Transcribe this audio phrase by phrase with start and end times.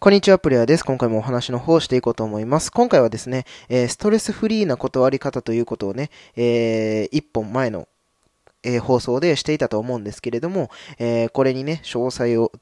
[0.00, 0.84] こんにちは、プレイヤーです。
[0.84, 2.70] 今回もお話の方をしていこうと思います。
[2.70, 7.88] 今回はですね、えストレスフリーな断り方ということをね、えー一本前の、
[8.62, 12.52] え放送でしていたと思うんですけれども、えーこれにね、詳細を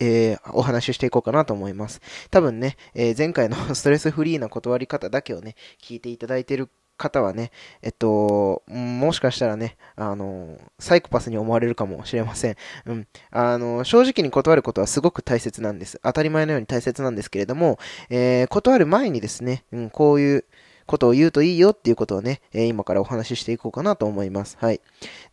[0.00, 2.00] えーお話ししていこうかなと思います。
[2.30, 6.68] 多分ね、えー前回の ストレスフリーな断り方だけをね、聞いていただいている
[7.00, 7.50] 方はね、
[7.82, 12.56] えっと、もしかしたらね、あの、サイコパスに思われるかもしれません。
[12.86, 13.08] うん。
[13.30, 15.98] あの、正直に断ることはすごく大切なんです。
[16.04, 17.78] 当たり前のように大切なんですけれども、
[18.10, 20.44] えー断る前にですね、うん、こういう
[20.86, 24.56] ことを言うといいよっていうことをね、え今からお話ししていこうかなと思います。
[24.60, 24.80] はい。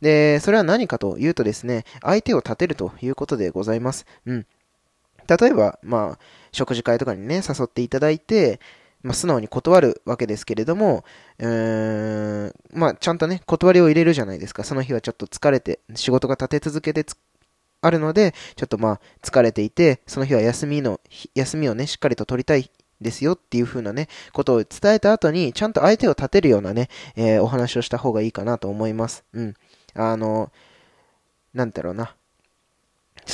[0.02, 4.06] で、それは何かというとですね、相手を立てるということでございます。
[4.28, 4.46] うん。
[5.28, 6.20] 例えば、まあ、
[6.52, 8.60] 食事会とかにね、誘っていただいて、
[9.08, 11.06] まあ、素直に断るわけですけれども、
[11.40, 14.66] うーん、まあ、ちゃんとね、断りを入れるじゃないですか。
[14.66, 17.06] その日はちょっと疲れて、仕事が立て続けて
[17.82, 21.00] あるので、ちょっとまあ、疲れていて、その日は休みの、
[21.36, 29.24] 休みをね、しっかりと取りたいですよっていう風なね、ことを伝えた後に、ちゃんと相手を立てるようなね、えーお話をした方がいいかなと思います。
[29.34, 29.54] うん。
[29.94, 30.52] あの、
[31.54, 32.16] なんだろうな。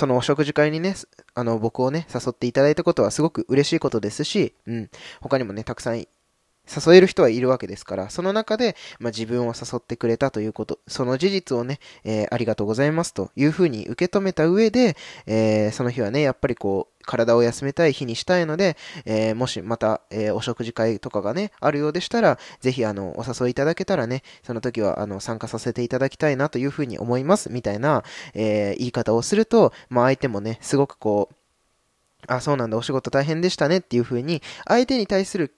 [0.04, 0.96] そのお食事会にね、
[1.34, 4.90] あの、僕をね、誘っていただいたことはすごく嬉しいことですし、うん。
[5.22, 6.06] 他にもね、たくさん
[6.66, 28.04] 誘える人はいるわけですから、その中で、まあ、自分を誘ってくれたということ、その事実をね、えーありがとうございますというふうに受け止めた上で、えーその日はね、やっぱりこう、体を休めたい日にしたいので、えーもしまた、えお食事会とかがね、あるようでしたら、ぜひ、あの、お誘いいただけたらね、その時は、あの、参加させていただきたいなというふうに思います、みたいな、
[28.34, 31.36] え言い方をすると、まあ、相手もね、すごくこう、
[32.28, 35.54] あ、そうなんだ、お仕事大変でしたねっていうふうに、相手に対する、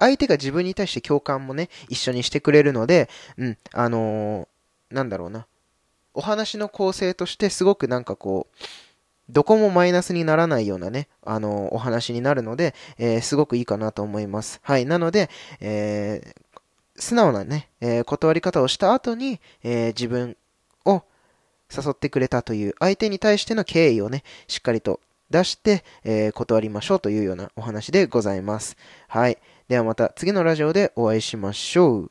[0.00, 5.46] 相手が自分に対して共感もね、一緒にしてくれるので、うん、あのーなんだろうな。
[6.14, 8.64] お話の構成としてすごくなんかこう、
[9.28, 14.58] どこもマイナスにならないようなね、あのーお話になるので、えーすごくいいかなと思います。
[14.64, 14.86] はい。
[14.86, 16.40] なので、えー
[16.96, 20.36] 素直なね、え断り方をした後に、え自分
[20.84, 21.02] を
[21.74, 28.76] 誘ってくれたという相手に対しての敬意をね、しっかりと出して、え断りましょうというようなお話でございます。
[29.08, 29.38] はい。
[29.70, 32.10] ではまた次のラジオでお会いしましょう。